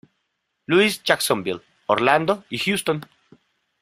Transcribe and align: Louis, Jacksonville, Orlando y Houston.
Louis, 0.65 0.99
Jacksonville, 1.05 1.61
Orlando 1.87 2.43
y 2.49 2.57
Houston. 2.57 3.01